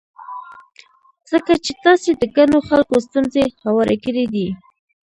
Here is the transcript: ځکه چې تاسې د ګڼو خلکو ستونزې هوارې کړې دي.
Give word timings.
ځکه 1.31 1.53
چې 1.65 1.71
تاسې 1.83 2.09
د 2.15 2.23
ګڼو 2.37 2.59
خلکو 2.69 2.95
ستونزې 3.05 3.43
هوارې 3.65 3.97
کړې 4.05 4.25
دي. 4.33 4.47